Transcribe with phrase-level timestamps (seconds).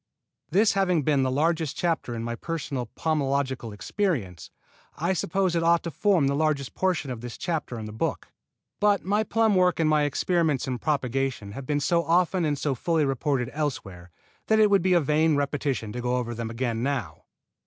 [0.49, 4.49] This having been the largest chapter in my personal pomological experience,
[4.97, 8.29] I suppose it ought to form the largest portion of this chapter in the book;
[8.79, 12.73] but my plum work and my experiments in propagation have been so often and so
[12.73, 14.09] fully reported elsewhere
[14.47, 17.25] that it would be a vain repetition to go over them again now.